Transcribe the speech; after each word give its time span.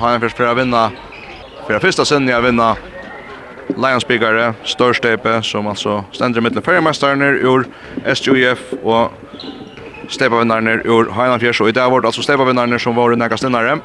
Har 0.00 0.14
en 0.14 0.20
först 0.20 0.36
för 0.36 0.44
att 0.44 0.58
vinna. 0.58 0.90
För 1.66 1.78
första 1.78 2.04
sen 2.04 2.28
jag 2.28 2.42
vinna 2.42 2.76
Lions 3.66 4.06
Bigare, 4.06 4.54
Störstepe 4.64 5.42
som 5.42 5.66
alltså 5.66 6.04
ständer 6.12 6.40
mitt 6.40 6.52
mellan 6.52 6.62
Färjmästaren 6.62 7.22
ur 7.22 7.64
SJF 8.04 8.58
och 8.82 9.12
Stepa 10.08 10.38
vinnaren 10.38 10.68
ur 10.68 11.04
Highland 11.04 11.40
Fjärs 11.40 11.60
och 11.60 11.68
i 11.68 11.72
dag 11.72 11.90
var 11.90 12.00
det 12.00 12.08
alltså 12.08 12.22
Stepa 12.22 12.44
vinnaren 12.44 12.80
som 12.80 12.94
var 12.94 13.16
nästa 13.16 13.36
stinnare. 13.36 13.78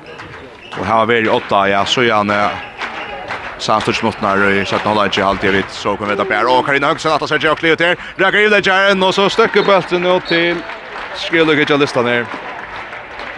Och 0.80 0.86
här 0.86 0.96
har 0.96 1.06
vi 1.06 1.18
i 1.18 1.30
åtta, 1.30 1.70
ja, 1.70 1.86
så 1.86 2.04
gärna 2.04 2.36
ja, 2.36 2.52
Santos 3.57 4.04
mot 4.04 4.21
när 4.21 4.52
i 4.52 4.66
sjätte 4.66 4.89
halvlek 4.89 5.18
i 5.18 5.21
halvtid 5.21 5.52
vid 5.52 5.66
så 5.70 5.98
kommer 5.98 6.16
det 6.16 6.26
bära 6.26 6.52
och 6.52 6.66
Karina 6.66 6.88
Högsen 6.88 7.12
att 7.12 7.30
Sergio 7.30 7.55
Cleo 7.55 7.76
där. 7.76 7.98
Räcker 8.16 8.46
in 8.46 8.52
där 9.00 9.07
och 9.07 9.16
så 9.16 9.30
stöcker 9.30 9.64
bollen 9.64 10.05
ut 10.05 10.26
till 10.26 10.55
Skulle 11.16 11.54
gick 11.54 11.70
jag 11.70 11.80
listan 11.80 12.05
ner. 12.05 12.26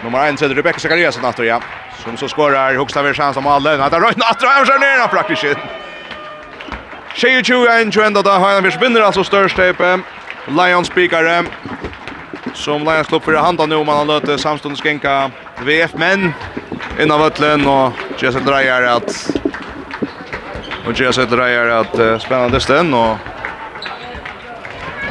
Nummer 0.04 0.28
1 0.28 0.38
sätter 0.38 0.54
Rebecca 0.54 0.78
Zakariasen 0.78 1.24
att 1.24 1.38
ja. 1.38 1.60
Som 2.04 2.16
så 2.16 2.28
skorar 2.28 2.74
högsta 2.74 3.02
vi 3.02 3.14
chans 3.14 3.36
om 3.36 3.46
alla. 3.46 3.76
Han 3.76 3.90
tar 3.90 4.00
röjt 4.00 4.16
att 4.16 4.42
han 4.42 4.66
skär 4.66 4.78
ner 4.78 5.08
praktiskt. 5.08 5.58
Tjeju 7.14 7.44
tju 7.44 7.66
en 7.66 7.92
tju 7.92 8.02
enda 8.02 8.22
där 8.22 8.38
har 8.38 8.52
han 8.52 8.70
vinner 8.80 9.00
alltså 9.00 9.24
störst 9.24 9.56
tepe. 9.56 9.98
Lions 10.46 10.86
spikare. 10.86 11.44
Som 12.54 12.84
Lions 12.84 13.08
klubb 13.08 13.22
för 13.22 13.34
handa 13.34 13.66
nu 13.66 13.74
om 13.74 13.86
man 13.86 13.96
har 13.96 14.04
löte 14.04 14.38
samståndes 14.38 14.82
skänka 14.82 15.30
VF 15.64 15.90
men 15.94 16.32
innan 17.00 17.20
vötlen 17.20 17.66
och 17.66 17.92
Jesse 18.18 18.40
Dreyer 18.40 18.82
att 18.82 19.30
och 20.86 21.00
Jesse 21.00 21.24
Dreyer 21.24 21.68
att 21.68 21.98
uh, 21.98 22.18
spännande 22.18 22.60
stund 22.60 22.94
och 22.94 23.16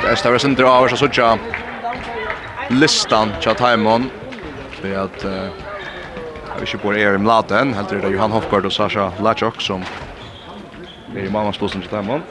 Det 0.02 0.08
är 0.08 0.16
större 0.16 0.40
sin 0.40 0.56
drar 0.56 0.88
så 0.88 0.98
sådär 0.98 1.38
listan 2.70 3.32
Chathaiman 3.42 4.10
egentlig 4.82 4.98
at 4.98 5.26
uh, 5.26 6.60
vi 6.60 6.66
ikke 6.66 6.78
bor 6.78 6.94
er 6.94 7.14
i 7.14 7.18
Mladen, 7.18 7.74
helt 7.74 7.90
det 7.90 8.14
Johan 8.14 8.32
Hofgaard 8.32 8.66
og 8.66 8.72
Sasha 8.72 9.10
Lachok 9.22 9.62
som 9.62 9.84
er 11.16 11.26
i 11.26 11.32
mammansposen 11.32 11.82
til 11.82 11.92
dem. 11.92 12.10
Og 12.10 12.22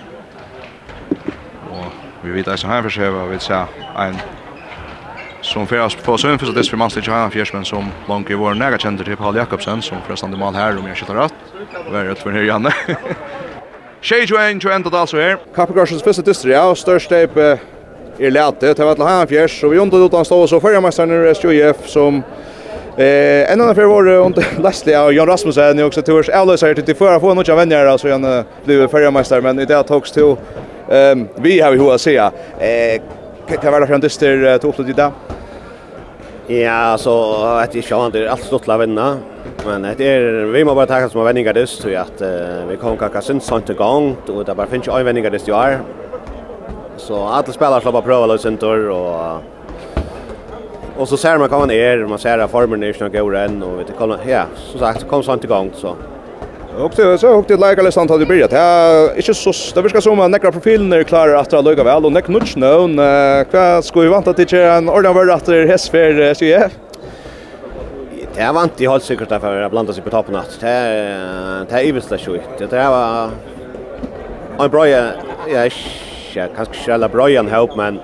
vi 2.23 2.33
vet 2.33 2.48
eisen 2.48 2.70
her 2.70 2.83
for 2.83 2.91
seg, 2.91 3.15
og 3.15 3.31
vi 3.31 3.39
ser 3.41 3.67
en 3.98 4.20
som 5.42 5.67
fyrast 5.67 6.03
på 6.05 6.19
søvn 6.19 6.39
för 6.39 6.47
så 6.47 6.53
det 6.53 6.69
för 6.69 6.77
man 6.77 6.91
stiger 6.91 7.12
han 7.12 7.31
fjärsmen 7.31 7.65
som 7.65 7.91
långt 8.09 8.31
i 8.31 8.34
vår 8.34 8.55
nära 8.55 8.79
känner 8.79 9.05
till 9.05 9.17
Paul 9.17 9.37
Jakobsen 9.37 9.83
som 9.83 9.98
förresten 10.07 10.39
mal 10.39 10.55
här 10.55 10.79
om 10.79 10.87
jag 10.87 10.97
skjuter 10.97 11.14
rätt. 11.14 11.35
Vad 11.91 12.01
är 12.01 12.05
det 12.05 12.14
för 12.14 12.31
här 12.31 12.42
Janne? 12.42 12.70
Shay 14.03 14.25
Joan 14.25 14.59
Joan 14.59 14.83
det 14.83 14.98
alltså 14.98 15.17
här. 15.17 15.39
Kapagarsens 15.55 16.03
första 16.03 16.23
distri 16.23 16.53
ja, 16.53 16.75
störst 16.75 17.09
typ 17.09 17.37
er 18.21 18.31
lete. 18.31 18.75
Det 18.75 18.85
var 18.85 18.95
til 18.95 19.05
han 19.05 19.29
fjärs 19.29 19.61
så 19.61 19.69
vi 19.69 19.79
under 19.79 20.07
utan 20.07 20.25
stå 20.25 20.47
så 20.47 20.61
förra 20.61 20.81
mästaren 20.81 21.27
i 21.27 21.31
SJF 21.31 21.89
som 21.89 22.23
eh 22.99 23.53
en 23.53 23.61
annan 23.61 23.75
för 23.75 23.85
vår 23.85 24.09
under 24.09 24.45
Leslie 24.63 24.99
och 24.99 25.13
Jan 25.13 25.27
Rasmussen 25.27 25.79
är 25.79 25.87
också 25.87 26.03
tours 26.03 26.29
Ellis 26.29 26.63
här 26.63 26.75
till 26.75 26.97
förra 26.97 27.21
få 27.21 27.35
några 27.35 27.55
vänner 27.55 27.87
alltså 27.87 28.11
han 28.11 28.45
blev 28.65 28.89
förra 28.89 29.11
mästare 29.11 29.41
men 29.41 29.59
i 29.59 29.65
det 29.65 29.83
togs 29.83 30.13
till 30.13 30.37
ehm 30.89 31.29
vi 31.37 31.61
har 31.61 31.73
ju 31.73 31.79
hur 31.79 31.95
att 31.95 32.01
säga 32.01 32.33
eh 32.59 33.01
kan 33.57 33.73
vara 33.73 33.87
fram 33.87 34.01
till 34.01 34.11
till 34.11 34.59
torsdag 34.61 34.89
idag. 34.89 35.13
Ja, 36.47 36.98
så 36.98 37.45
att 37.45 37.75
vi 37.75 37.83
kör 37.83 38.07
inte 38.07 38.31
allt 38.31 38.43
stort 38.43 38.67
la 38.67 38.77
vinna. 38.77 39.19
Men 39.67 39.83
det 39.83 40.07
är 40.07 40.45
vi 40.45 40.65
måste 40.65 40.75
bara 40.75 40.87
ta 40.87 41.09
som 41.09 41.25
vänningar 41.25 41.53
det 41.53 41.67
så 41.67 41.89
att 41.97 42.23
vi 42.69 42.77
kommer 42.77 42.97
kaka 42.97 43.21
sen 43.21 43.41
sånt 43.41 43.71
igång 43.71 44.17
och 44.29 44.45
det 44.45 44.55
bara 44.55 44.67
finns 44.67 44.89
ju 44.89 45.03
vänningar 45.03 45.31
det 45.31 45.48
i 45.48 45.53
år, 45.53 45.81
Så 47.01 47.25
alla 47.25 47.53
spelare 47.53 47.81
slapp 47.81 48.05
prova 48.05 48.27
lös 48.27 48.45
en 48.45 48.56
tur 48.56 48.89
och 48.91 49.43
och 50.97 51.09
så 51.09 51.17
ser 51.17 51.39
man 51.39 51.48
kan 51.48 51.59
man 51.59 51.70
är 51.70 51.98
man 52.07 52.19
ser 52.19 52.39
att 52.39 52.51
formen 52.51 52.83
är 52.83 52.92
snart 52.92 53.12
går 53.12 53.37
än 53.37 53.62
och 53.62 53.79
vet 53.79 53.87
du 53.87 53.92
kolla 53.98 54.19
ja 54.27 54.45
så 54.57 54.79
sagt 54.79 55.09
kom 55.09 55.23
sånt 55.23 55.45
igång 55.45 55.70
så 55.75 55.97
Och 56.79 56.92
det 56.97 57.19
så 57.19 57.29
och 57.29 57.45
det 57.48 57.57
lägger 57.57 57.83
listan 57.83 58.09
hade 58.09 58.27
börjat. 58.27 58.53
Ja, 58.53 59.09
inte 59.17 59.34
så 59.34 59.53
det 59.75 59.83
viskar 59.83 60.01
som 60.01 60.20
att 60.20 60.31
näkra 60.31 60.53
profilen 60.53 60.92
är 60.92 61.03
klar 61.03 61.29
att 61.29 61.51
dra 61.51 61.61
lugga 61.61 61.84
väl 61.84 62.05
och 62.05 62.12
näck 62.12 62.29
nudge 62.29 62.57
nu. 62.57 63.47
Vad 63.53 63.85
ska 63.85 64.01
vi 64.01 64.08
vänta 64.08 64.33
till 64.33 64.58
en 64.58 64.89
ordan 64.89 65.14
värd 65.14 65.30
att 65.30 65.47
det 65.47 65.67
hästfär 65.67 66.35
så 66.35 66.45
ja. 66.45 66.69
Det 68.35 68.41
är 68.41 68.53
vant 68.53 68.80
i 68.80 68.86
håll 68.86 69.01
säkert 69.01 69.29
därför 69.29 69.63
att 69.63 69.70
blanda 69.70 69.92
sig 69.92 70.03
på 70.03 70.11
toppen 70.11 70.36
att 70.36 70.61
det 70.61 70.69
är 70.69 71.67
det 71.70 71.74
är 71.74 71.83
ju 71.83 72.01
Det 72.70 72.89
var 72.89 73.30
en 74.64 74.70
bra 74.70 74.89
ja, 74.89 75.69
ikke, 76.30 76.55
kanskje 76.57 76.80
ikke 76.80 76.95
alle 76.96 77.08
brøyen 77.13 77.51
håp, 77.51 77.77
men 77.77 78.01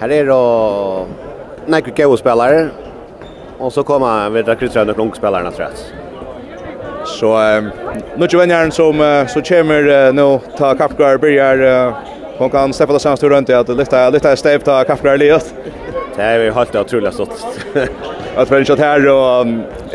her 0.00 0.14
er 0.14 0.30
det 0.30 1.70
nekker 1.70 1.94
gode 2.04 2.18
spillere, 2.18 2.70
og 3.60 3.72
så 3.72 3.82
kommer 3.86 4.30
vi 4.34 4.42
til 4.42 4.56
Kristian 4.56 4.90
og 4.90 4.98
unge 4.98 5.18
spillere, 5.18 5.52
tror 5.52 5.68
jeg. 5.68 5.76
Så 7.06 7.26
um, 7.58 7.70
nu 8.16 8.26
til 8.26 8.38
vennjeren 8.38 8.70
som, 8.70 9.00
uh, 9.00 9.26
så 9.26 9.42
kommer 9.48 9.88
uh, 9.90 10.14
nå, 10.14 10.26
ta 10.58 10.74
Kappgar, 10.78 11.18
Birger, 11.18 11.62
uh, 11.66 12.12
hon 12.38 12.50
kan 12.50 12.72
steppa 12.72 12.92
det 12.92 13.00
samstå 13.02 13.28
runt 13.28 13.50
i 13.50 13.54
att 13.54 13.68
lyfta, 13.68 14.10
lyfta 14.10 14.32
ett 14.32 14.38
steg, 14.38 14.64
ta 14.64 14.84
Kappgar 14.84 15.16
livet. 15.16 15.54
Det 16.16 16.22
är 16.22 16.38
ju 16.38 16.52
helt 16.52 16.74
otroligt 16.74 17.14
stort. 17.14 17.30
att 18.36 18.50
vi 18.52 18.64
kört 18.64 18.78
här 18.78 19.08
och 19.08 19.46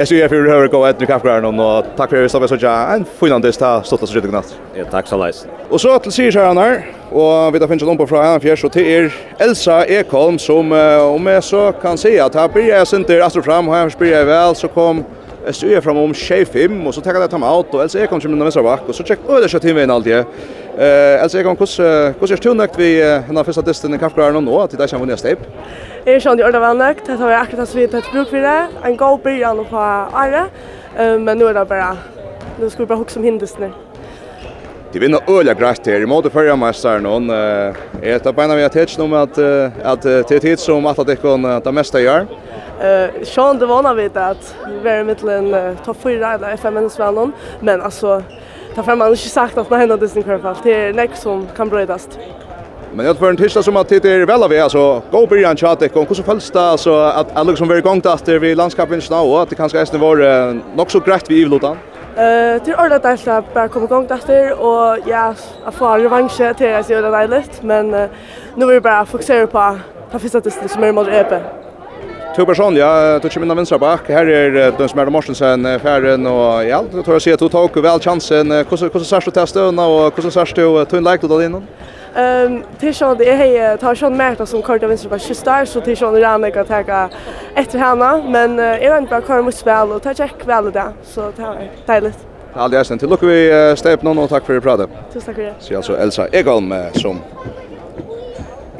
SUF 0.07 0.31
hur 0.31 0.49
hur 0.49 0.67
går 0.67 0.87
ett 0.87 0.99
nu 0.99 1.05
kaffegran 1.05 1.59
och 1.59 1.85
tack 1.95 2.09
för 2.09 2.25
att 2.25 2.43
vi 2.43 2.47
så 2.47 2.57
ja 2.59 2.87
en 2.93 3.05
finlandist 3.19 3.61
här 3.61 3.81
stått 3.81 4.03
oss 4.03 4.13
riktigt 4.13 4.33
natt. 4.33 4.59
Ja, 4.73 4.85
tack 4.91 5.07
så 5.07 5.17
läs. 5.17 5.47
Och 5.69 5.81
så 5.81 5.99
till 5.99 6.11
sig 6.11 6.31
här 6.31 6.53
när 6.53 6.85
och 7.09 7.55
vi 7.55 7.59
tar 7.59 7.67
finns 7.67 7.83
någon 7.83 7.97
på 7.97 8.07
från 8.07 8.25
en 8.25 8.39
fjärs 8.39 8.63
och 8.63 8.71
till 8.71 8.85
er 8.85 9.15
Elsa 9.37 9.85
Ekholm 9.85 10.39
som 10.39 10.71
om 11.15 11.25
jag 11.25 11.43
så 11.43 11.71
kan 11.71 11.97
säga 11.97 12.25
att 12.25 12.35
här 12.35 12.47
blir 12.47 12.67
jag 12.67 12.87
inte 12.93 13.23
alltså 13.23 13.41
fram 13.41 13.69
och 13.69 13.75
här 13.75 13.89
spelar 13.89 14.17
jag 14.17 14.25
väl 14.25 14.55
så 14.55 14.67
kom 14.67 15.03
SUF 15.51 15.83
fram 15.83 15.97
om 15.97 16.13
25 16.13 16.87
och 16.87 16.93
så 16.93 17.01
tar 17.01 17.13
jag 17.13 17.29
ta 17.29 17.37
mig 17.37 17.59
ut 17.59 17.73
och 17.73 17.83
Elsa 17.83 17.99
Ekholm 17.99 18.21
som 18.21 18.31
den 18.31 18.39
vänstra 18.39 18.63
back 18.63 18.81
och 18.87 18.95
så 18.95 19.03
check 19.03 19.19
över 19.29 19.47
så 19.47 19.59
timmen 19.59 19.91
allt 19.91 20.05
det. 20.05 20.25
Eh 20.77 21.23
Elsa 21.23 21.39
Ekholm 21.39 21.55
kus 21.55 21.75
kus 22.19 22.31
är 22.31 22.37
tungt 22.37 22.71
vi 22.77 23.21
den 23.29 23.45
första 23.45 23.61
testen 23.61 23.93
i 23.93 23.97
kaffegran 23.97 24.45
nu 24.45 24.51
då 24.51 24.59
att 24.59 24.71
det 24.71 24.77
där 24.77 24.87
kan 24.87 24.99
vi 25.01 25.05
nästa. 25.07 25.29
Jeg 26.07 26.21
er 26.21 26.21
sånn 26.23 26.39
i 26.39 26.43
ordet 26.47 26.59
vel 26.63 26.77
det 26.79 26.85
det 27.03 27.15
var 27.19 27.33
akkurat 27.35 27.59
hans 27.65 27.73
vi 27.75 27.83
tatt 27.91 28.05
bruk 28.13 28.29
for 28.31 28.39
det. 28.39 28.79
En 28.87 28.93
god 28.95 29.17
byrjan 29.25 29.57
på 29.67 29.81
Eh 30.23 31.17
men 31.19 31.35
nå 31.35 31.49
er 31.49 31.57
det 31.57 31.65
bare, 31.67 31.97
nå 32.61 32.69
skal 32.71 32.85
vi 32.85 32.87
bare 32.87 32.97
som 33.11 33.19
om 33.19 33.25
hindelsene. 33.27 33.67
Det 34.93 35.01
vinner 35.01 35.19
øyla 35.27 35.53
græst 35.53 35.85
her, 35.85 35.99
i 35.99 36.07
måte 36.07 36.31
førre 36.31 36.55
mesteren, 36.55 37.05
og 37.05 37.27
jeg 38.01 38.21
tar 38.23 38.31
beina 38.31 38.55
vi 38.55 38.61
har 38.61 38.69
tids 38.69 38.97
med 38.97 39.19
at 39.83 40.01
det 40.01 40.31
er 40.31 40.39
tids 40.39 40.63
som 40.63 40.87
at 40.87 41.03
det 41.07 41.19
kan 41.19 41.43
det 41.43 41.73
meste 41.75 41.99
gjør. 41.99 42.25
Sean, 43.27 43.59
det 43.59 43.67
vana 43.67 43.93
vi 43.93 44.07
at 44.07 44.55
vi 44.81 44.89
er 44.89 45.03
i 45.03 45.03
middelen 45.03 45.75
topp 45.83 45.99
4 46.07 46.33
eller 46.37 46.55
FN-menneskvennen, 46.55 47.35
men 47.61 47.81
altså, 47.81 48.21
ta 48.75 48.81
fram 48.81 49.03
man 49.03 49.11
ikke 49.11 49.35
sagt 49.35 49.57
at 49.57 49.69
nei, 49.69 49.83
det 50.63 50.73
er 50.73 50.93
nekk 50.95 51.19
som 51.19 51.49
kan 51.53 51.67
brøydast. 51.69 52.15
Men 52.93 53.05
jag 53.05 53.17
för 53.17 53.29
en 53.29 53.37
tisdag 53.37 53.63
som 53.63 53.77
att 53.77 53.89
det 53.89 54.05
är 54.05 54.25
väl 54.25 54.43
av 54.43 54.51
alltså 54.63 55.01
go 55.11 55.27
Brian 55.27 55.57
Chatek 55.57 55.95
och 55.95 56.07
hur 56.07 56.15
så 56.15 56.23
följs 56.23 56.51
det 56.51 56.61
alltså 56.61 56.93
att 56.95 57.37
alla 57.37 57.55
som 57.55 57.67
var 57.67 57.75
igång 57.75 58.01
efter 58.05 58.39
vi 58.39 58.55
landskapen 58.55 59.01
snå 59.01 59.33
och 59.33 59.41
att 59.41 59.49
det 59.49 59.55
kanske 59.55 59.79
är 59.79 59.97
var 59.97 60.53
nog 60.77 60.91
så 60.91 60.99
grejt 60.99 61.29
vi 61.29 61.41
i 61.41 61.45
lutan. 61.45 61.77
Eh 62.15 62.63
till 62.63 62.73
alla 62.73 62.99
där 62.99 63.15
så 63.15 63.43
bara 63.53 63.67
komma 63.67 63.85
igång 63.85 64.07
där 64.07 64.61
och 64.61 64.97
ja, 65.05 65.33
att 65.65 65.75
få 65.75 65.97
revansch 65.97 66.37
till 66.57 66.75
att 66.75 66.89
göra 66.89 67.21
det 67.21 67.27
lätt 67.27 67.63
men 67.63 67.91
nu 68.55 68.65
vill 68.65 68.67
vi 68.67 68.81
bara 68.81 69.05
fokusera 69.05 69.47
på 69.47 69.77
på 70.11 70.19
första 70.19 70.41
testet 70.41 70.71
som 70.71 70.83
är 70.83 70.91
mot 70.91 71.07
EP. 71.07 71.33
Två 72.35 72.45
personer, 72.45 72.79
ja, 72.79 73.19
tog 73.19 73.37
mina 73.39 73.55
vänstra 73.55 73.77
back. 73.77 74.09
Här 74.09 74.25
är 74.25 74.71
den 74.77 74.89
som 74.89 74.99
är 74.99 75.05
Morsensen 75.05 75.79
Färren 75.79 76.27
och 76.27 76.65
ja, 76.65 76.83
tror 76.91 77.15
jag 77.15 77.21
se 77.21 77.33
att 77.33 77.39
du 77.39 77.49
tog 77.49 77.77
väl 77.77 77.99
chansen. 77.99 78.51
Hur 78.51 78.93
hur 78.93 78.99
så 78.99 79.05
såg 79.05 79.21
du 79.25 79.31
testen 79.31 79.79
och 79.79 80.15
hur 80.15 80.21
så 80.21 80.31
såg 80.31 80.47
du 80.55 80.85
tunn 80.85 81.03
like 81.03 81.27
då 81.27 81.43
innan? 81.43 81.63
Ehm 82.17 82.63
till 82.79 82.95
sån 82.95 83.17
det 83.17 83.29
är 83.29 83.77
tar 83.77 83.95
sån 83.95 84.17
märta 84.17 84.45
som 84.45 84.61
kort 84.61 84.83
av 84.83 84.89
vänster 84.89 85.09
bara 85.09 85.19
skjutsar 85.19 85.65
så 85.65 85.81
till 85.81 85.97
sån 85.97 86.19
Rana 86.19 86.51
kan 86.51 86.65
ta 86.65 87.09
efter 87.55 87.79
henne 87.79 88.23
men 88.27 88.59
är 88.59 89.01
det 89.01 89.07
bara 89.09 89.21
kvar 89.21 89.41
mot 89.41 89.55
spel 89.55 89.91
och 89.91 90.01
ta 90.01 90.13
check 90.13 90.47
väl 90.47 90.71
där 90.71 90.91
så 91.03 91.31
ta 91.31 91.55
Ja, 92.55 92.67
Det 92.67 92.77
är 92.77 92.83
sen 92.83 92.99
till 92.99 93.09
lucka 93.09 93.25
vi 93.25 93.73
step 93.77 94.01
någon 94.01 94.17
och 94.17 94.29
tack 94.29 94.45
för 94.45 94.53
det 94.53 94.61
prata. 94.61 94.87
Tusen 95.13 95.21
tack 95.21 95.35
för 95.35 95.43
det. 95.43 95.53
Så 95.59 95.75
alltså 95.75 95.97
Elsa 95.97 96.27
Egalm 96.27 96.73
som 96.93 97.19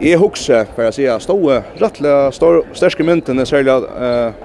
Jeg 0.01 0.19
husker, 0.19 0.65
for 0.75 0.85
jeg 0.85 0.93
sier, 0.93 1.19
stå 1.19 1.35
rettelig 1.81 2.11
sterske 2.77 3.03
myntene, 3.03 3.45
særlig 3.49 3.73
uh, 3.97 4.35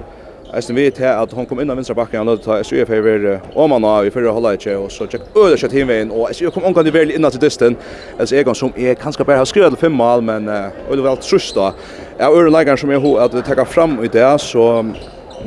Eisen 0.53 0.77
vet 0.77 0.99
her 1.01 1.17
at 1.17 1.33
hon 1.33 1.47
kom 1.49 1.63
inn 1.63 1.71
av 1.73 1.79
vinstra 1.81 1.95
bakken, 1.97 2.19
han 2.21 2.29
lødde 2.29 2.45
ta 2.45 2.59
SUF 2.61 2.91
her 2.93 3.01
ved 3.01 3.23
Åmanna 3.57 3.95
i 4.05 4.11
fyrre 4.13 4.35
halva 4.37 4.51
ikke, 4.53 4.75
og 4.77 4.91
så 4.93 5.07
tjekk 5.09 5.31
øde 5.41 5.57
kjøtt 5.57 5.77
hinveien, 5.79 6.11
og 6.13 6.29
SUF 6.37 6.53
kom 6.53 6.67
omgang 6.69 6.91
i 6.91 6.93
vel 6.93 7.15
innan 7.15 7.33
til 7.33 7.41
dysten, 7.41 7.77
altså 8.19 8.37
Egon 8.37 8.59
som 8.59 8.75
er 8.77 8.99
kanskje 9.01 9.25
bare 9.25 9.41
har 9.41 9.49
skrevet 9.49 9.81
fem 9.81 9.95
mal, 9.97 10.21
men 10.21 10.51
øde 10.53 10.99
vel 10.99 11.09
alt 11.15 11.25
trus 11.25 11.47
da. 11.57 11.71
Jeg 12.19 12.27
har 12.27 12.37
ørelegeren 12.37 12.79
som 12.83 12.93
jeg 12.93 13.01
har 13.01 13.25
at 13.25 13.37
vi 13.37 13.45
tekker 13.47 13.65
fram 13.65 13.97
i 14.05 14.11
det, 14.13 14.27
så 14.45 14.67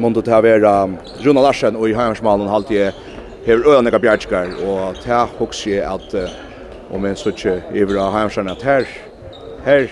måtte 0.02 0.24
det 0.26 0.34
her 0.34 0.42
være 0.42 0.72
Runa 1.26 1.44
Larsen 1.46 1.78
og 1.78 1.90
i 1.90 1.94
Heimersmalen 1.94 2.50
halte 2.50 2.74
jeg 2.74 2.96
hever 3.46 3.70
øde 3.76 3.84
nekka 3.86 4.00
bjergskar, 4.02 4.56
og 4.66 4.98
til 5.04 5.12
her 5.14 5.30
hoks 5.38 5.68
jeg 5.68 5.84
at 5.86 6.16
om 6.90 7.06
jeg 7.06 7.18
så 7.18 7.30
ikke 7.30 7.60
iver 7.74 8.02
av 8.02 8.16
at 8.16 8.64
her, 8.64 8.90
her, 9.66 9.88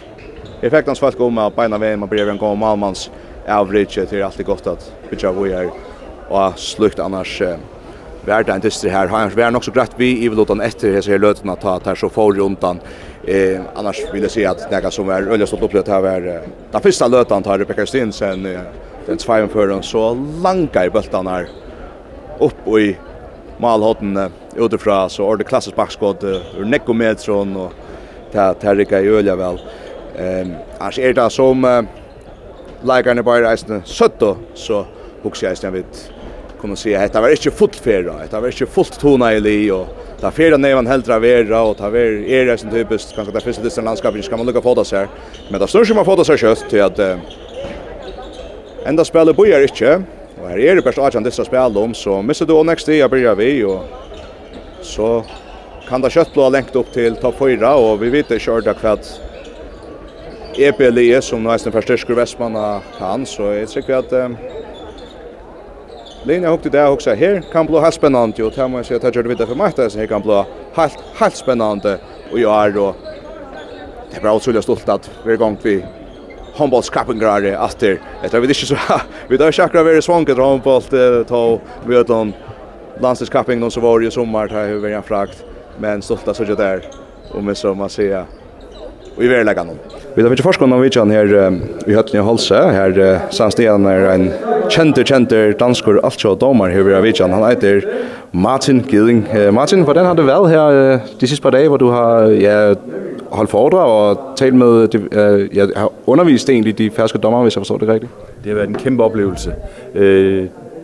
effektans 0.63 0.99
folk 0.99 1.19
om 1.21 1.37
at 1.37 1.53
beina 1.53 1.77
veien 1.77 1.99
man 1.99 2.09
blir 2.09 2.25
en 2.29 2.37
gang 2.37 2.51
om 2.51 2.59
Malmans, 2.59 3.11
average 3.47 3.99
det 4.09 4.13
är 4.13 4.23
alltid 4.23 4.45
gott 4.45 4.67
att 4.67 4.93
bitcha 5.09 5.31
vi 5.31 5.53
är 5.53 5.69
och 6.29 6.59
slukt 6.59 6.99
annars 6.99 7.41
vart 8.25 8.49
en 8.49 8.55
inte 8.55 8.89
här 8.89 9.07
har 9.07 9.19
annars 9.19 9.33
vär 9.33 9.55
också 9.55 9.71
grätt 9.71 9.91
vi 9.95 10.25
i 10.25 10.29
lutan 10.29 10.61
efter 10.61 11.01
så 11.01 11.11
här 11.11 11.19
löten 11.19 11.49
att 11.49 11.61
ta 11.61 11.79
här 11.85 11.95
så 11.95 12.09
får 12.09 12.33
rundan 12.33 12.79
eh 13.27 13.61
annars 13.75 14.01
vill 14.13 14.21
jag 14.21 14.31
säga 14.31 14.51
att 14.51 14.69
det 14.69 14.91
som 14.91 15.09
är 15.09 15.21
öliga 15.21 15.47
stått 15.47 15.61
upplevt 15.61 15.87
här 15.87 16.01
var 16.01 16.41
den 16.71 16.81
första 16.81 17.07
lötan 17.07 17.43
tar 17.43 17.59
Rebecca 17.59 17.85
Stensen 17.85 18.57
den 19.05 19.17
tvåan 19.17 19.49
för 19.49 19.67
den 19.67 19.83
så 19.83 20.13
långa 20.43 20.85
i 20.85 20.89
bultan 20.89 21.27
här 21.27 21.47
upp 22.39 22.55
och 22.65 22.79
i 22.79 22.97
malhotten 23.57 24.31
utifrån 24.55 25.09
så 25.09 25.33
är 25.33 25.37
det 25.37 25.43
klassiskt 25.43 25.75
backskott 25.75 26.23
ur 26.23 26.65
nekometron 26.65 27.55
och 27.55 27.73
ta 28.31 28.53
ta 28.53 28.75
rika 28.75 29.01
i 29.01 29.07
öliga 29.07 29.35
väl 29.35 29.59
ehm 30.17 30.53
annars 30.79 30.99
är 30.99 31.13
det 31.13 31.29
som 31.29 31.85
leikarne 32.83 33.23
bare 33.23 33.51
eisne 33.51 33.81
søtto, 33.85 34.35
så 34.55 34.85
hugsa 35.23 35.49
eisne 35.49 35.71
vidt 35.73 36.09
kunna 36.63 36.75
se 36.75 36.95
att 36.95 37.13
det 37.13 37.21
var 37.21 37.29
inte 37.29 37.51
fullt 37.51 37.75
färra 37.75 38.13
det 38.31 38.39
var 38.39 38.47
inte 38.47 38.65
fullt 38.65 38.99
tona 38.99 39.33
i 39.33 39.39
li, 39.39 39.71
og 39.71 39.87
det 40.19 40.29
er 40.29 40.31
fyrra 40.31 40.57
nevan 40.57 40.87
heldra 40.87 41.17
vera, 41.19 41.73
ta 41.73 41.89
ver 41.89 42.23
är 42.23 42.45
det 42.45 42.57
som 42.57 42.71
typiskt 42.71 43.15
kanske 43.15 43.33
det 43.33 43.41
er 43.41 43.45
fyrste 43.45 43.63
distan 43.63 43.85
landskapet, 43.85 44.25
ska 44.25 44.37
man 44.37 44.45
lukka 44.45 44.61
fåta 44.61 44.83
här 44.95 45.07
men 45.49 45.59
det 45.59 45.67
står 45.67 45.83
snurr 45.83 45.85
som 45.85 45.95
man 45.95 46.05
fåta 46.05 46.23
seg 46.23 46.39
kjøtt, 46.39 46.69
til 46.69 46.79
at 46.79 46.99
uh, 46.99 47.19
ända 48.85 49.05
spelar 49.05 49.33
bojar 49.33 49.61
inte 49.61 50.03
og 50.41 50.49
her 50.49 50.57
er 50.57 50.75
det 50.75 50.83
best 50.83 50.99
atjan 50.99 51.23
distan 51.23 51.45
spil 51.45 51.77
om, 51.77 51.93
så 51.93 52.21
misser 52.21 52.45
du 52.45 52.53
og 52.55 52.65
next 52.65 52.85
tid, 52.85 52.95
jeg 52.95 53.37
vi, 53.37 53.63
og 53.63 53.83
så 54.81 55.23
kan 55.89 56.01
det 56.01 56.11
kjøtt 56.11 56.33
blå 56.33 56.49
lengt 56.49 56.75
opp 56.75 56.91
til 56.93 57.15
topp 57.15 57.39
4, 57.39 57.75
og 57.75 57.99
vi 57.99 58.09
vet 58.09 58.31
ikke 58.31 58.51
orda 58.51 58.73
kvart 58.73 59.07
EPLE 60.57 61.21
som 61.21 61.43
nästan 61.43 61.71
förstärker 61.71 62.13
Västmanna 62.13 62.81
kan 62.99 63.25
så 63.25 63.43
jag 63.43 63.69
tycker 63.69 63.93
att 63.93 64.13
um, 64.13 64.37
Lena 66.23 66.49
hukte 66.49 66.69
där 66.69 66.89
också 66.89 67.09
här 67.09 67.43
kan 67.51 67.65
bli 67.65 67.79
helt 67.79 67.93
spännande 67.93 68.43
och 68.43 68.53
här 68.53 68.67
måste 68.67 68.93
jag 68.93 69.01
ta 69.01 69.11
det 69.11 69.21
vidare 69.21 69.47
för 69.47 69.55
mig 69.55 69.71
så 69.89 69.99
här 69.99 70.07
kan 70.07 70.21
bli 70.21 70.43
helt 70.73 70.97
helt 71.15 71.35
spännande 71.35 71.97
och 72.31 72.39
jag 72.39 72.65
är 72.65 72.71
då 72.71 72.95
det 74.11 74.17
är 74.17 74.21
bra 74.21 74.35
otroligt 74.35 74.63
stolt 74.63 74.89
att 74.89 75.11
vi 75.25 75.31
är 75.31 75.33
igång 75.33 75.57
vi 75.61 75.85
handbollskappingrare 76.55 77.65
efter 77.65 78.01
efter 78.23 78.39
vi 78.39 78.47
det 78.47 78.51
är 78.51 78.65
så 78.65 78.75
vi 79.27 79.37
där 79.37 79.51
chakra 79.51 79.83
vara 79.83 80.01
svanket 80.01 80.37
handboll 80.37 80.81
ta 81.27 81.59
vi 81.85 81.99
utan 81.99 82.33
landslagskapping 82.99 83.59
någon 83.59 83.71
så 83.71 83.79
var 83.79 83.99
ju 83.99 84.11
sommar 84.11 84.49
här 84.49 84.67
hur 84.67 84.79
vi 84.79 84.93
har 84.93 85.01
frakt. 85.01 85.45
Men 85.79 86.01
stolta 86.01 86.33
så 86.33 86.43
där 86.43 86.85
om 87.31 87.55
så 87.55 87.73
man 87.73 87.89
säger 87.89 88.25
i 89.21 89.27
verleggen 89.29 89.69
om. 89.69 89.77
Vi 90.15 90.21
har 90.21 90.31
ikke 90.31 90.45
forskunnet 90.45 90.77
om 90.77 90.81
vidtjen 90.83 91.11
her 91.11 91.29
i 91.87 91.93
Høtten 91.93 92.17
i 92.17 92.23
Holse, 92.23 92.55
her 92.55 93.27
samstiden 93.33 93.85
er 93.89 94.07
en 94.13 94.27
kjente, 94.69 95.03
kjente 95.03 95.43
dansker, 95.59 95.99
alt 96.03 96.25
og 96.25 96.39
domar 96.41 96.73
her 96.73 96.85
vi 96.85 96.93
har 96.93 97.01
vidtjen. 97.01 97.33
Han 97.33 97.45
heter 97.49 97.81
Martin 98.31 98.81
Gilling. 98.89 99.27
Martin, 99.53 99.83
hvordan 99.83 100.05
har 100.05 100.13
det 100.17 100.25
vært 100.27 100.49
her 100.49 100.99
de 101.21 101.27
siste 101.27 101.41
par 101.41 101.53
dage, 101.53 101.67
hvor 101.67 101.77
du 101.77 101.89
har 101.93 102.29
ja, 102.29 102.73
holdt 103.33 103.49
foredrag 103.49 103.89
og 103.89 104.37
talt 104.37 104.55
med, 104.55 104.95
uh, 104.95 105.57
ja, 105.57 105.65
har 105.75 105.91
undervist 106.07 106.49
egentlig 106.49 106.77
de 106.77 106.89
ferske 106.91 107.17
dommer, 107.17 107.41
hvis 107.41 107.55
jeg 107.55 107.61
forstår 107.61 107.77
det 107.77 107.87
rigtigt? 107.87 108.11
Det 108.43 108.49
har 108.49 108.55
været 108.55 108.69
en 108.69 108.75
kæmpe 108.75 109.03
oplevelse. 109.03 109.53
Uh, 109.95 110.01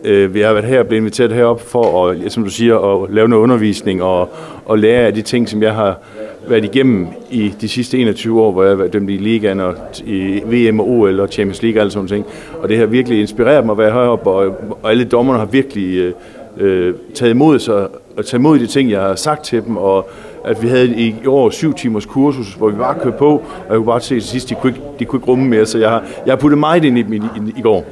øh, 0.04 0.34
vi 0.34 0.40
har 0.40 0.52
været 0.52 0.64
her 0.64 0.80
og 0.80 0.86
blevet 0.86 1.00
inviteret 1.00 1.32
herop 1.32 1.60
for 1.60 2.08
at, 2.08 2.32
som 2.32 2.44
du 2.44 2.50
siger, 2.50 2.78
at 2.78 3.10
lave 3.10 3.28
noget 3.28 3.42
undervisning 3.42 4.02
og, 4.02 4.28
og 4.64 4.78
lære 4.78 5.06
af 5.06 5.14
de 5.14 5.22
ting, 5.22 5.48
som 5.48 5.62
jeg 5.62 5.74
har 5.74 5.98
været 6.48 6.64
igennem 6.64 7.06
i 7.30 7.54
de 7.60 7.68
sidste 7.68 7.98
21 7.98 8.40
år, 8.40 8.52
hvor 8.52 8.62
jeg 8.62 8.70
har 8.70 8.76
været 8.76 8.92
dømt 8.92 9.10
i 9.10 9.16
ligaen 9.16 9.60
og 9.60 9.74
i 10.04 10.42
VM 10.46 10.80
og 10.80 10.88
OL 10.88 11.20
og 11.20 11.28
Champions 11.28 11.62
League 11.62 11.78
og 11.78 11.80
alle 11.80 11.90
sådan 11.90 12.08
ting. 12.08 12.26
Og 12.62 12.68
det 12.68 12.78
har 12.78 12.86
virkelig 12.86 13.20
inspireret 13.20 13.66
mig 13.66 13.72
at 13.72 13.78
være 13.78 13.92
heroppe, 13.92 14.30
og, 14.30 14.56
og 14.82 14.90
alle 14.90 15.04
dommerne 15.04 15.38
har 15.38 15.46
virkelig 15.46 16.14
øh, 16.58 16.94
taget 17.14 17.30
imod 17.30 17.58
sig 17.58 17.88
og 18.16 18.26
taget 18.26 18.40
imod 18.40 18.58
de 18.58 18.66
ting, 18.66 18.90
jeg 18.90 19.00
har 19.00 19.14
sagt 19.14 19.44
til 19.44 19.64
dem, 19.64 19.76
og 19.76 20.08
at 20.44 20.62
vi 20.62 20.68
havde 20.68 20.86
i 20.88 21.14
år 21.26 21.50
syv 21.50 21.74
timers 21.74 22.06
kursus, 22.06 22.54
hvor 22.54 22.68
vi 22.70 22.76
bare 22.76 22.94
kørte 23.02 23.16
på, 23.18 23.28
og 23.28 23.44
jeg 23.68 23.76
kunne 23.76 23.86
bare 23.86 24.00
se 24.00 24.14
til 24.14 24.22
sidst, 24.22 24.48
de 24.48 24.54
kunne 24.54 24.72
ikke, 24.72 24.82
de 24.98 25.04
kunne 25.04 25.18
ikke 25.18 25.28
rumme 25.28 25.48
mere, 25.48 25.66
så 25.66 25.78
jeg 25.78 25.90
har, 25.90 26.02
jeg 26.26 26.32
har 26.32 26.36
puttet 26.36 26.58
meget 26.58 26.84
ind 26.84 26.98
i, 26.98 27.00
i, 27.00 27.16
i, 27.16 27.52
i 27.58 27.60
går. 27.62 27.84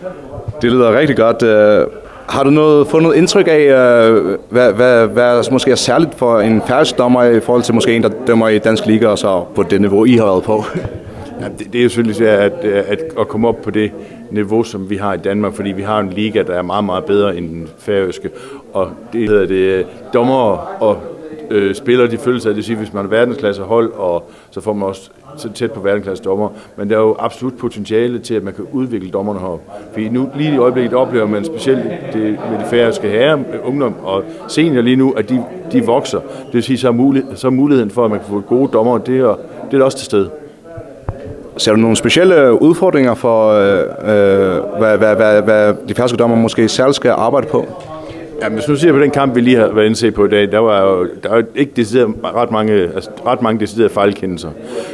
Det 0.62 0.72
lyder 0.72 0.98
rigtig 0.98 1.16
godt. 1.16 1.42
Har 2.28 2.44
du 2.44 2.50
noget, 2.50 2.86
fået 2.86 3.02
noget 3.02 3.16
indtryk 3.16 3.46
af, 3.48 3.72
hvad, 4.48 4.72
hvad, 4.72 5.06
hvad 5.06 5.36
der 5.36 5.52
måske 5.52 5.70
er 5.70 5.75
særligt 5.75 6.14
for 6.14 6.40
en 6.40 6.62
færdig 6.66 6.98
dommer 6.98 7.22
i 7.25 7.40
forhold 7.40 7.62
til 7.62 7.75
måske 7.75 7.96
en, 7.96 8.02
der 8.02 8.10
dømmer 8.26 8.48
i 8.48 8.58
Dansk 8.58 8.86
Liga 8.86 9.06
og 9.06 9.19
så 9.19 9.44
på 9.54 9.62
det 9.62 9.80
niveau, 9.80 10.04
I 10.04 10.16
har 10.16 10.25
været 10.25 10.42
på? 10.42 10.64
ja, 11.40 11.46
det, 11.58 11.72
det 11.72 11.78
er 11.78 11.82
jo 11.82 11.88
selvfølgelig 11.88 12.28
at, 12.28 12.64
at, 12.64 13.02
at 13.20 13.28
komme 13.28 13.48
op 13.48 13.62
på 13.62 13.70
det 13.70 13.92
niveau, 14.30 14.62
som 14.62 14.90
vi 14.90 14.96
har 14.96 15.14
i 15.14 15.16
Danmark, 15.16 15.54
fordi 15.54 15.72
vi 15.72 15.82
har 15.82 16.00
en 16.00 16.10
liga, 16.10 16.42
der 16.42 16.54
er 16.54 16.62
meget, 16.62 16.84
meget 16.84 17.04
bedre 17.04 17.36
end 17.36 17.48
den 17.48 17.69
færøske. 17.78 18.31
Og 18.72 18.90
det 19.12 19.28
hedder 19.28 19.46
det 19.46 19.86
dommer 20.14 20.34
og 20.82 20.98
øh, 21.50 21.74
spillere, 21.74 22.10
de 22.10 22.19
følelser, 22.19 22.48
det 22.48 22.56
vil 22.56 22.64
sige, 22.64 22.76
hvis 22.76 22.92
man 22.92 23.04
er 23.04 23.08
verdensklasse 23.08 23.62
hold, 23.62 23.92
og 23.92 24.31
så 24.50 24.60
får 24.60 24.72
man 24.72 24.88
også 24.88 25.10
så 25.40 25.52
tæt 25.52 25.73
på 25.73 25.81
verdensklasse 25.81 26.25
dommer, 26.25 26.49
men 26.76 26.90
der 26.90 26.96
er 26.96 27.00
jo 27.00 27.17
absolut 27.19 27.55
potentiale 27.58 28.19
til, 28.19 28.35
at 28.35 28.43
man 28.43 28.55
kan 28.55 28.67
udvikle 28.73 29.11
dommerne 29.11 29.40
her. 29.40 29.61
Fordi 29.93 30.08
nu, 30.08 30.29
lige 30.37 30.55
i 30.55 30.58
øjeblikket 30.58 30.94
oplever 30.94 31.26
man 31.26 31.44
specielt 31.44 31.85
det, 32.12 32.23
med 32.23 32.58
de 32.58 32.64
færøske 32.70 33.08
herre, 33.08 33.38
ungdom 33.64 33.94
og 34.02 34.25
senior 34.49 34.82
lige 34.82 34.96
nu, 34.96 35.11
at 35.11 35.29
de, 35.29 35.44
de 35.73 35.87
vokser. 35.87 36.19
Det 36.19 36.55
vil 36.55 36.62
sige, 36.62 36.79
så 36.79 36.88
er, 36.88 36.93
mulighed, 36.93 37.37
så 37.37 37.46
er 37.46 37.50
muligheden 37.50 37.90
for, 37.90 38.05
at 38.05 38.11
man 38.11 38.20
kan 38.20 38.29
få 38.29 38.40
gode 38.40 38.69
dommer, 38.73 38.99
det 38.99 39.20
er, 39.20 39.38
det 39.70 39.81
er 39.81 39.85
også 39.85 39.99
til 39.99 40.06
stede. 40.06 40.31
Ser 41.56 41.73
du 41.73 41.79
nogle 41.79 41.96
specielle 41.96 42.62
udfordringer 42.62 43.14
for, 43.14 43.50
øh, 43.50 44.79
hvad, 44.79 44.99
hvad, 44.99 45.17
hvad, 45.17 45.43
hvad 45.43 45.75
de 45.88 45.94
færøske 45.94 46.17
dommer 46.17 46.37
måske 46.37 46.69
særligt 46.69 46.96
skal 46.96 47.11
arbejde 47.11 47.46
på? 47.46 47.67
Ja, 48.43 48.49
men 48.49 48.62
så 48.62 48.76
ser 48.76 48.93
vi 48.93 49.02
den 49.02 49.11
kamp, 49.11 49.37
vi 49.37 49.40
lige 49.40 49.56
har 49.56 49.69
været 49.69 49.87
indset 49.87 50.14
på 50.14 50.25
i 50.25 50.29
dag. 50.29 50.52
Der 50.52 50.58
var 50.58 50.82
jo 50.82 51.06
der 51.23 51.29
var 51.29 51.44
ikke 51.55 51.73
decideret 51.76 52.14
ret 52.25 52.50
mange, 52.50 52.73
altså, 52.73 53.11
ret 53.26 53.43
mange 53.43 53.61
deciderede 53.61 53.93
fejlkendelser. 53.93 54.50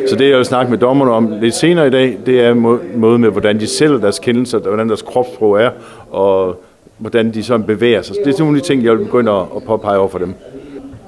Så 0.08 0.16
det, 0.16 0.30
jeg 0.30 0.36
vil 0.36 0.44
snakke 0.44 0.70
med 0.70 0.78
dommerne 0.78 1.12
om 1.12 1.32
lidt 1.40 1.54
senere 1.54 1.86
i 1.86 1.90
dag, 1.90 2.18
det 2.26 2.40
er 2.40 2.54
måde 2.94 3.18
med, 3.18 3.30
hvordan 3.30 3.60
de 3.60 3.66
sælger 3.66 3.98
deres 3.98 4.18
kendelser, 4.18 4.58
hvordan 4.58 4.88
deres 4.88 5.02
kropsprog 5.02 5.60
er, 5.60 5.70
og 6.10 6.62
hvordan 6.98 7.34
de 7.34 7.42
sådan 7.42 7.66
bevæger 7.66 8.02
sig. 8.02 8.14
Så 8.14 8.20
det 8.24 8.34
er 8.34 8.38
nogle 8.38 8.56
af 8.56 8.62
de 8.62 8.68
ting, 8.68 8.84
jeg 8.84 8.92
vil 8.92 9.04
begynde 9.04 9.32
at, 9.32 9.42
at 9.56 9.62
påpege 9.62 9.98
over 9.98 10.08
for 10.08 10.18
dem. 10.18 10.34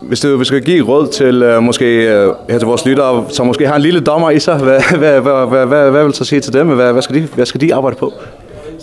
Hvis 0.03 0.21
du 0.21 0.45
skal 0.45 0.63
give 0.63 0.87
råd 0.87 1.07
til 1.07 1.57
uh, 1.57 1.63
måske 1.63 1.85
uh, 1.85 2.51
her 2.51 2.59
til 2.59 2.67
vores 2.67 2.87
lyttere, 2.87 3.25
som 3.29 3.47
måske 3.47 3.67
har 3.67 3.77
en 3.77 3.83
lille 3.83 4.01
dommer 4.01 4.31
i 4.31 4.39
sig, 4.39 4.59
hvad, 4.59 4.81
hvad, 4.99 5.21
hvad, 5.21 5.47
hvad, 5.47 5.67
hvad, 5.67 5.91
hvad 5.91 6.03
vil 6.03 6.13
du 6.13 6.17
så 6.17 6.25
sige 6.25 6.41
til 6.41 6.53
dem? 6.53 6.67
Hvad, 6.67 6.93
hvad, 6.93 7.03
skal 7.03 7.17
de, 7.17 7.29
hvad 7.35 7.47
skal 7.47 7.61
de 7.61 7.75
arbejde 7.75 7.97
på? 7.97 8.13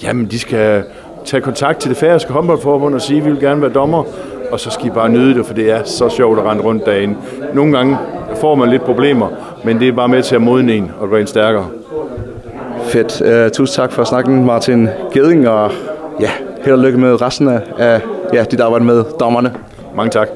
Jamen, 0.03 0.25
de 0.25 0.39
skal 0.39 0.83
tage 1.25 1.41
kontakt 1.41 1.79
til 1.79 1.89
det 1.89 1.97
færøske 1.97 2.33
håndboldforbund 2.33 2.95
og 2.95 3.01
sige, 3.01 3.19
at 3.19 3.25
vi 3.25 3.31
vil 3.31 3.39
gerne 3.39 3.61
være 3.61 3.71
dommer, 3.71 4.03
og 4.51 4.59
så 4.59 4.69
skal 4.69 4.85
I 4.85 4.89
bare 4.89 5.09
nyde 5.09 5.33
det, 5.33 5.45
for 5.45 5.53
det 5.53 5.71
er 5.71 5.83
så 5.83 6.09
sjovt 6.09 6.39
at 6.39 6.45
rende 6.45 6.63
rundt 6.63 6.85
dagen. 6.85 7.17
Nogle 7.53 7.77
gange 7.77 7.97
får 8.41 8.55
man 8.55 8.69
lidt 8.69 8.83
problemer, 8.83 9.27
men 9.63 9.79
det 9.79 9.87
er 9.87 9.91
bare 9.91 10.07
med 10.07 10.23
til 10.23 10.35
at 10.35 10.41
modne 10.41 10.73
en 10.73 10.91
og 10.99 11.09
gøre 11.09 11.21
en 11.21 11.27
stærkere. 11.27 11.67
Fedt. 12.83 13.21
Uh, 13.21 13.51
tusind 13.51 13.75
tak 13.75 13.91
for 13.91 14.03
snakken, 14.03 14.45
Martin 14.45 14.89
Geding, 15.13 15.49
og 15.49 15.71
ja, 16.19 16.29
held 16.63 16.75
og 16.75 16.81
lykke 16.81 16.97
med 16.97 17.21
resten 17.21 17.47
af, 17.47 17.61
af 17.77 18.01
ja, 18.33 18.43
dit 18.43 18.59
arbejde 18.59 18.85
med 18.85 19.03
dommerne. 19.19 19.53
Mange 19.95 20.09
tak. 20.09 20.29